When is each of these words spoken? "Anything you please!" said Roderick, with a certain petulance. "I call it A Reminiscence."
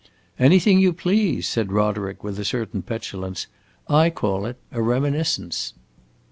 "Anything 0.39 0.79
you 0.79 0.93
please!" 0.93 1.47
said 1.47 1.71
Roderick, 1.71 2.23
with 2.23 2.39
a 2.39 2.43
certain 2.43 2.81
petulance. 2.81 3.45
"I 3.87 4.09
call 4.09 4.47
it 4.47 4.57
A 4.71 4.81
Reminiscence." 4.81 5.75